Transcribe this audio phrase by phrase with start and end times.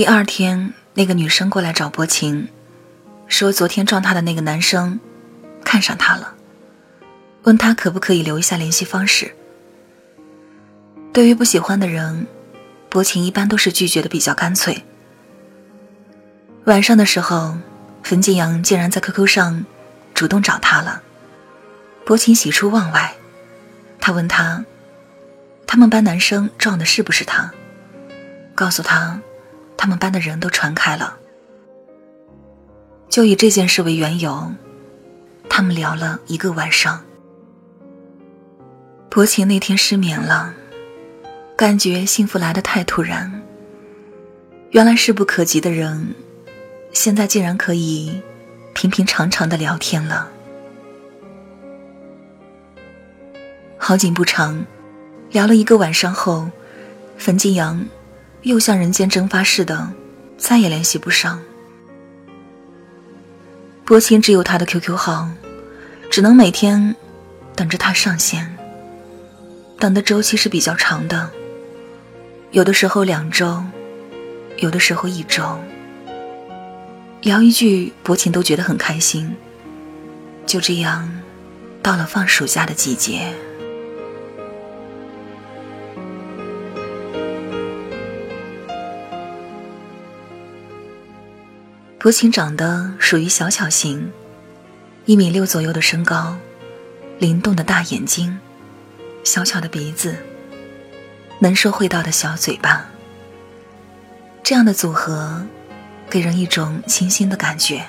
[0.00, 2.48] 第二天，那个女生过来找薄情，
[3.26, 4.98] 说昨天撞她的那个男生
[5.62, 6.32] 看上她了，
[7.42, 9.36] 问她可不可以留一下联系方式。
[11.12, 12.26] 对于不喜欢的人，
[12.88, 14.82] 薄情一般都是拒绝的比较干脆。
[16.64, 17.58] 晚上的时候，
[18.02, 19.66] 冯静阳竟然在 QQ 上
[20.14, 21.02] 主动找她了，
[22.06, 23.14] 薄情喜出望外，
[24.00, 24.64] 他问他，
[25.66, 27.52] 他们班男生撞的是不是他，
[28.54, 29.20] 告诉他。
[29.82, 31.16] 他们班的人都传开了，
[33.08, 34.52] 就以这件事为缘由，
[35.48, 37.02] 他们聊了一个晚上。
[39.08, 40.52] 薄情那天失眠了，
[41.56, 43.40] 感觉幸福来得太突然。
[44.72, 46.14] 原来势不可及的人，
[46.92, 48.20] 现在竟然可以
[48.74, 50.28] 平平常常的聊天了。
[53.78, 54.62] 好景不长，
[55.30, 56.50] 聊了一个晚上后，
[57.16, 57.82] 冯金阳。
[58.42, 59.92] 又像人间蒸发似的，
[60.38, 61.40] 再也联系不上。
[63.84, 65.28] 薄情只有他的 QQ 号，
[66.10, 66.94] 只能每天
[67.54, 68.56] 等着他上线。
[69.78, 71.30] 等的周期是比较长的，
[72.50, 73.62] 有的时候两周，
[74.58, 75.42] 有的时候一周。
[77.22, 79.34] 聊一句，薄情都觉得很开心。
[80.46, 81.10] 就这样，
[81.82, 83.34] 到了放暑假的季节。
[92.02, 94.10] 薄情长得属于小巧型，
[95.04, 96.34] 一米六左右的身高，
[97.18, 98.38] 灵动的大眼睛，
[99.22, 100.16] 小巧的鼻子，
[101.40, 102.86] 能说会道的小嘴巴。
[104.42, 105.42] 这样的组合，
[106.08, 107.84] 给人一种清新的感觉。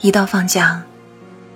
[0.00, 0.82] 一到放假，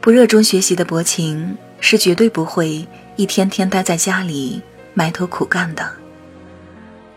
[0.03, 4.61] 不热衷学习的薄情是绝对不会一天天待在家里
[4.93, 6.04] 埋头苦干的。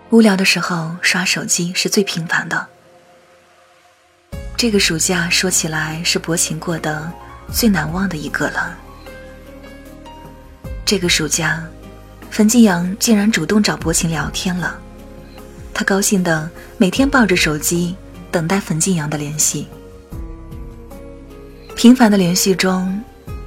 [0.10, 2.68] 无聊的时候刷手机是最频繁的。
[4.56, 7.12] 这个暑假说起来是薄情过得
[7.52, 8.78] 最难忘的一个了。
[10.86, 11.62] 这个暑假，
[12.32, 14.80] 冯静阳竟然主动找薄情聊天了，
[15.74, 17.94] 他高兴的每天抱着手机
[18.32, 19.68] 等待冯静阳的联系。
[21.76, 23.04] 频繁的联系中，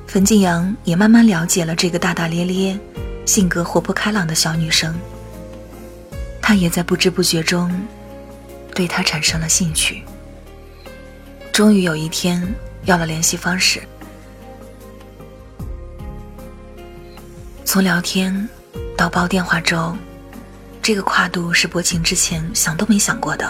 [0.06, 2.78] 冯静阳也慢慢了解了这个大大咧咧、
[3.24, 4.94] 性格活泼开朗的小女生。
[6.50, 7.70] 他也在不知不觉中，
[8.74, 10.02] 对他产生了兴趣。
[11.52, 12.44] 终于有一天，
[12.86, 13.80] 要了联系方式。
[17.64, 18.48] 从聊天
[18.96, 19.96] 到煲电话粥，
[20.82, 23.48] 这个跨度是薄情之前想都没想过的。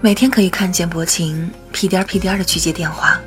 [0.00, 3.20] 每天可以看见薄情屁颠屁颠的去接电话，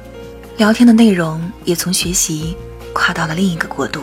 [0.58, 2.58] 聊天的内容也从学习
[2.92, 4.02] 跨到了另一个国度。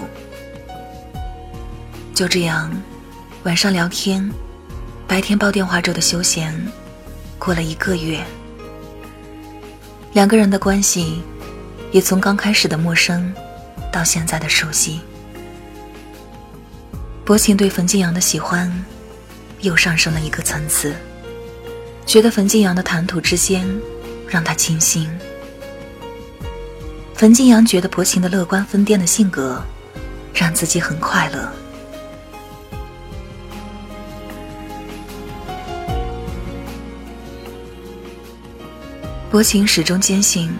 [2.14, 2.70] 就这样。
[3.44, 4.30] 晚上聊天，
[5.08, 6.54] 白天煲电话粥的休闲，
[7.38, 8.22] 过了一个月，
[10.12, 11.22] 两个人的关系
[11.90, 13.32] 也从刚开始的陌生，
[13.90, 15.00] 到现在的熟悉。
[17.24, 18.70] 薄情对冯静阳的喜欢，
[19.60, 20.94] 又上升了一个层次，
[22.04, 23.66] 觉得冯静阳的谈吐之间，
[24.28, 25.10] 让他倾心。
[27.14, 29.62] 冯静阳觉得薄情的乐观疯癫的性格，
[30.34, 31.50] 让自己很快乐。
[39.30, 40.52] 薄情始终坚信，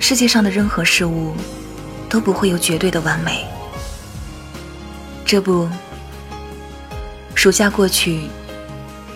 [0.00, 1.36] 世界上的任何事物
[2.08, 3.46] 都不会有绝对的完美。
[5.24, 5.68] 这不，
[7.32, 8.28] 暑假过去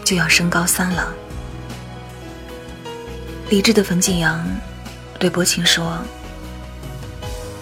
[0.04, 1.12] 就要升高三了。
[3.48, 4.46] 理智的冯敬阳
[5.18, 5.98] 对薄情说：“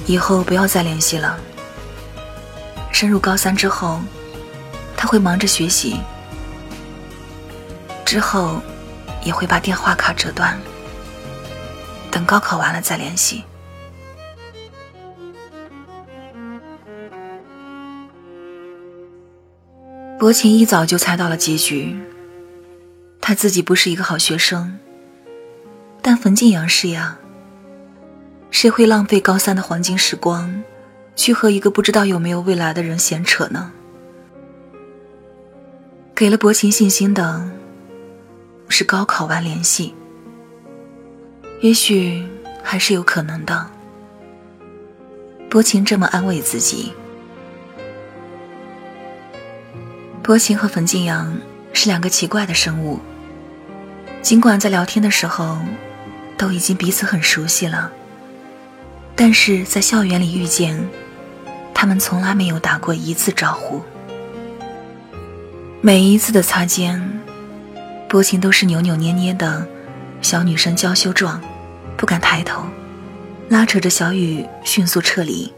[0.04, 1.40] 以后不要再联系了。
[2.92, 3.98] 升入高三之后，
[4.94, 6.00] 他会忙着学习，
[8.04, 8.60] 之后
[9.24, 10.54] 也会把电话卡折断。”
[12.22, 13.42] 等高考完了再联系。
[20.20, 21.98] 薄情一早就猜到了结局。
[23.20, 24.78] 他自己不是一个好学生，
[26.00, 27.18] 但冯静阳是呀。
[28.52, 30.62] 谁会浪费高三的黄金时光，
[31.16, 33.72] 去和一个不知道有没有未来的人闲扯呢？
[36.14, 37.50] 给了薄情信心的，
[38.68, 39.92] 是高考完联系。
[41.62, 42.26] 也许
[42.60, 43.66] 还是有可能的。
[45.48, 46.92] 薄情这么安慰自己。
[50.24, 51.32] 薄情和冯静阳
[51.72, 52.98] 是两个奇怪的生物。
[54.22, 55.56] 尽管在聊天的时候
[56.36, 57.92] 都已经彼此很熟悉了，
[59.14, 60.88] 但是在校园里遇见，
[61.72, 63.80] 他们从来没有打过一次招呼。
[65.80, 67.20] 每一次的擦肩，
[68.08, 69.66] 薄情都是扭扭捏捏的
[70.20, 71.42] 小女生娇羞状，
[71.96, 72.62] 不敢抬头，
[73.48, 75.52] 拉扯着小雨迅速撤离。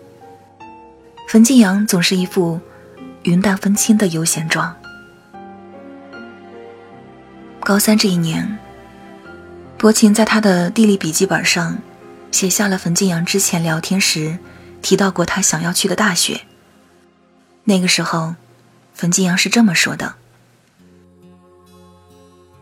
[1.29, 2.61] 冯静阳总是一副
[3.23, 4.75] 云淡风轻的悠闲状。
[7.61, 8.59] 高三这一年，
[9.79, 11.79] 薄情在他的地理笔记本上
[12.31, 14.39] 写下了冯静阳之前聊天时
[14.83, 16.43] 提到过他想要去的大学。
[17.65, 18.35] 那个时候，
[18.93, 20.15] 冯静阳是这么说的：“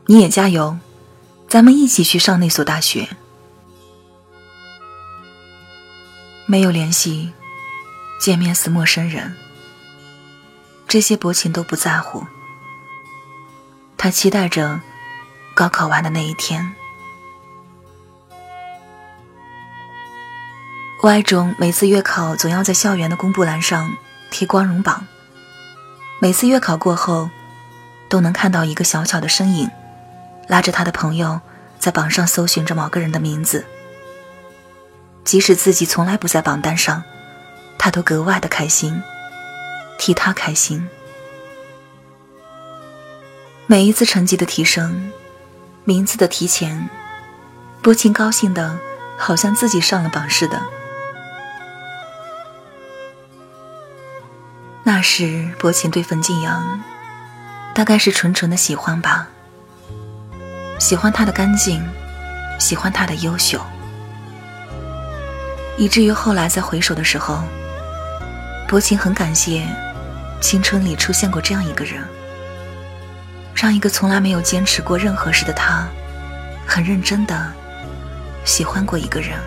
[0.07, 0.79] 你也加油，
[1.49, 3.09] 咱们一起去上那所大学。”
[6.53, 7.33] 没有联系，
[8.21, 9.35] 见面似陌生人，
[10.87, 12.27] 这些薄情都不在乎。
[13.97, 14.79] 他期待着。
[15.55, 16.75] 高考完的那一天
[21.03, 23.97] ，Y 中每次月考总要在校园的公布栏上
[24.31, 25.07] 贴光荣榜，
[26.21, 27.31] 每次月考过后，
[28.11, 29.71] 都能看到一个小巧的身影，
[30.49, 31.41] 拉着他的朋友
[31.79, 33.65] 在榜上搜寻着某个人的名字。
[35.25, 37.03] 即使自己从来不在榜单上，
[37.79, 39.03] 他都格外的开心，
[39.99, 40.89] 替他开心。
[43.67, 45.13] 每一次成绩的提升。
[45.85, 46.89] 名次的提前，
[47.83, 48.79] 薄情高兴的，
[49.19, 50.63] 好像自己上了榜似的。
[54.85, 56.81] 那时，薄情对冯静阳，
[57.75, 59.27] 大概是纯纯的喜欢吧，
[60.79, 61.85] 喜欢他的干净，
[62.61, 63.61] 喜欢他的优秀，
[65.79, 67.43] 以至于后来在回首的时候，
[68.69, 69.67] 薄情很感谢，
[70.41, 72.03] 青春里出现过这样一个人。
[73.55, 75.87] 让一个从来没有坚持过任何事的他，
[76.67, 77.53] 很认真的
[78.45, 79.39] 喜欢过一个人。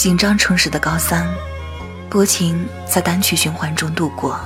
[0.00, 1.28] 紧张充实的高三，
[2.08, 4.40] 薄情在单曲循环中度过。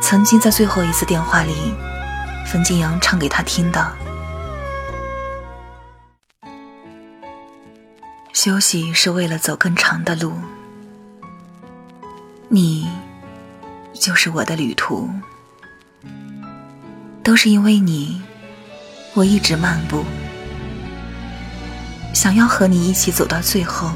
[0.00, 1.54] 曾经在最后一次电话里，
[2.44, 3.92] 冯敬阳唱给他听的。
[8.32, 10.34] 休息是为了走更长的路，
[12.48, 12.90] 你
[13.92, 15.08] 就是我的旅途，
[17.22, 18.20] 都是因为你，
[19.14, 20.04] 我一直漫步，
[22.12, 23.90] 想要和你一起走到最后，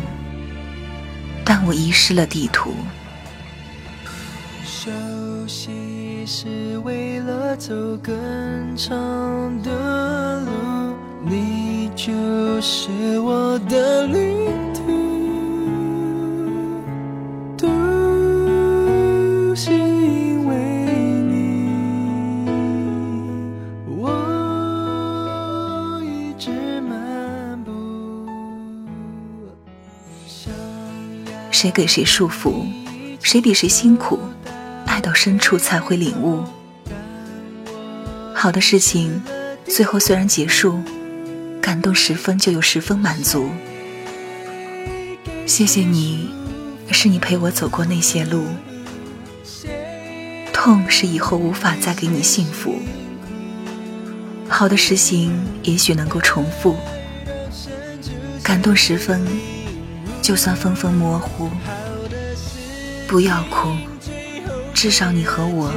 [1.44, 2.74] 但我遗失了地图。
[4.64, 4.90] 休
[5.46, 5.70] 息。
[6.24, 8.14] 是为了走更
[8.76, 10.94] 长的路，
[11.24, 14.48] 你就是我的旅
[31.62, 32.66] 谁给谁束缚，
[33.22, 34.18] 谁比谁辛苦。
[34.84, 36.42] 爱到深处才会领悟，
[38.34, 39.22] 好的事情
[39.68, 40.80] 最后虽然结束，
[41.60, 43.48] 感动十分就有十分满足。
[45.46, 46.30] 谢谢你，
[46.90, 48.44] 是你陪我走过那些路。
[50.52, 52.80] 痛是以后无法再给你幸福，
[54.48, 56.74] 好的事情也许能够重复。
[58.42, 59.24] 感动十分，
[60.22, 61.50] 就算分分模糊，
[63.08, 63.76] 不要哭。
[64.72, 65.72] 至少你和我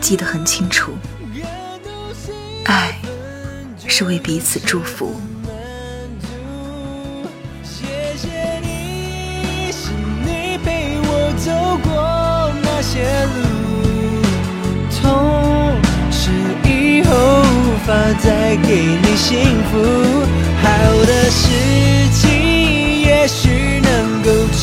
[0.00, 0.92] 记得很清楚，
[2.64, 2.98] 爱
[3.86, 5.20] 是为彼此祝福。
[7.62, 7.84] 谢
[8.16, 9.90] 谢你，是
[10.24, 11.50] 你陪我走
[11.84, 13.04] 过那些
[13.36, 14.22] 路，
[15.00, 15.76] 痛
[16.10, 16.30] 是
[16.66, 17.12] 以后
[17.42, 19.78] 无法再给你幸福，
[20.62, 20.66] 好
[21.04, 22.09] 的事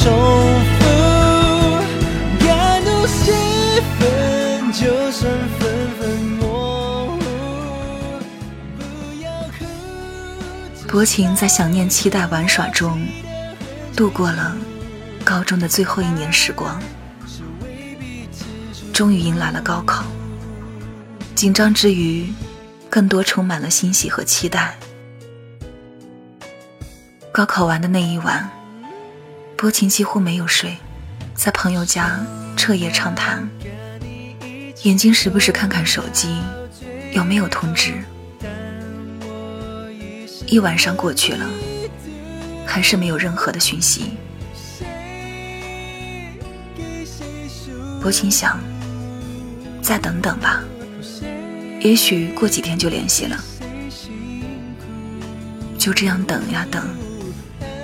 [0.07, 0.15] 能
[4.81, 5.67] 够重复。
[10.87, 13.05] 薄情在想念、期待、玩耍中
[13.95, 14.55] 度过了
[15.23, 16.81] 高中的最后一年时光，
[18.93, 20.05] 终于迎来了高考。
[21.35, 22.33] 紧张之余，
[22.89, 24.75] 更多充满了欣喜和期待。
[27.31, 28.49] 高考完的那一晚，
[29.57, 30.77] 薄情几乎没有睡，
[31.33, 32.23] 在朋友家
[32.55, 33.49] 彻夜畅谈，
[34.83, 36.37] 眼睛时不时看看手机，
[37.11, 37.95] 有没有通知。
[40.45, 41.49] 一晚上过去了，
[42.67, 44.11] 还是没有任何的讯息。
[47.99, 48.59] 薄情想，
[49.81, 50.61] 再等等吧，
[51.81, 53.43] 也许过几天就联系了。
[55.79, 56.87] 就这样等呀等，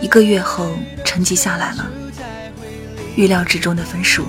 [0.04, 0.68] 一个月后
[1.06, 1.90] 成绩下来了，
[3.16, 4.26] 预料之中的分数。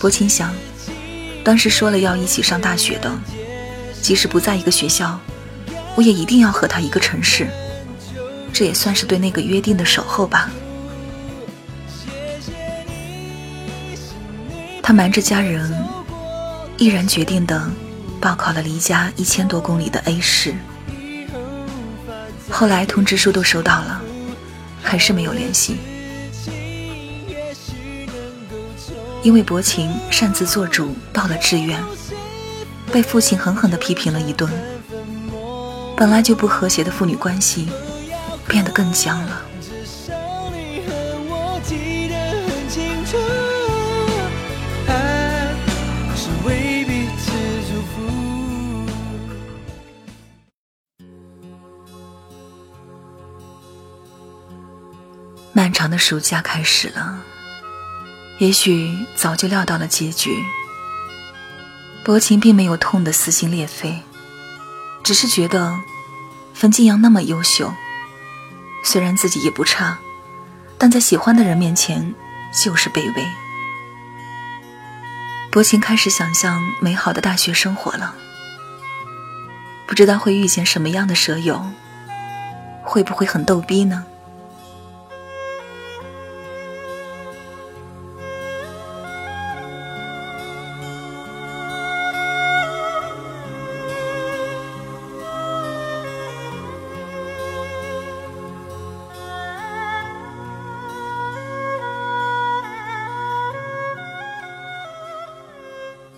[0.00, 0.52] 薄情想，
[1.44, 3.08] 当时说了要一起上大学的，
[4.02, 5.20] 即使不在一个学校，
[5.94, 7.46] 我也一定要和他一个城市，
[8.52, 10.50] 这也算是对那个约定的守候吧。
[14.82, 15.72] 他瞒着家人，
[16.78, 17.70] 毅然决定的
[18.20, 20.52] 报考了离家一千多公里的 A 市。
[22.56, 24.00] 后来通知书都收到了，
[24.80, 25.76] 还是没有联系。
[29.24, 31.82] 因为薄情擅自做主报了志愿，
[32.92, 34.48] 被父亲狠狠地批评了一顿。
[35.96, 37.68] 本来就不和谐的父女关系，
[38.46, 39.42] 变得更僵了。
[55.84, 57.18] 长的暑假开始了，
[58.38, 60.42] 也许早就料到了结局。
[62.02, 64.00] 薄情并没有痛得撕心裂肺，
[65.02, 65.78] 只是觉得
[66.54, 67.70] 冯静阳那么优秀，
[68.82, 69.98] 虽然自己也不差，
[70.78, 72.14] 但在喜欢的人面前
[72.64, 73.26] 就是卑微。
[75.52, 78.14] 薄情开始想象美好的大学生活了，
[79.86, 81.62] 不知道会遇见什么样的舍友，
[82.82, 84.06] 会不会很逗逼呢？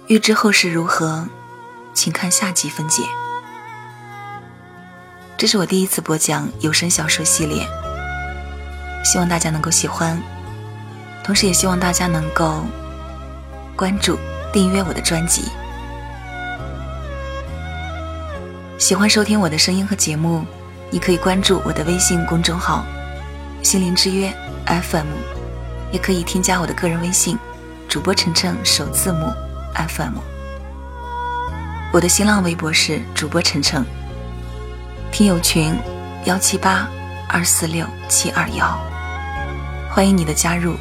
[0.09, 1.27] 欲知后事如何，
[1.93, 3.03] 请看下集分解。
[5.37, 7.67] 这是我第一次播讲有声小说系列，
[9.05, 10.17] 希望大家能够喜欢，
[11.25, 12.63] 同时也希望大家能够
[13.75, 14.17] 关注、
[14.53, 15.43] 订阅我的专辑。
[18.79, 20.45] 喜欢收听我的声音和节目，
[20.89, 22.87] 你可以关注我的微信公众号
[23.61, 24.33] “心灵之约
[24.67, 25.07] FM”，
[25.91, 27.37] 也可以添加我的个人微信
[27.91, 29.33] “主播晨晨”首字母。
[29.77, 30.15] FM，
[31.93, 33.85] 我的新浪微博是主播晨晨，
[35.13, 35.77] 听友群
[36.25, 36.89] 幺七八
[37.29, 38.81] 二四六七二幺，
[39.91, 40.75] 欢迎你的加入。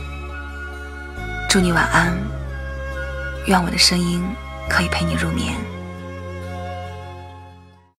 [1.49, 2.17] 祝你晚安，
[3.47, 4.23] 愿我的声音
[4.69, 5.53] 可以陪你入眠。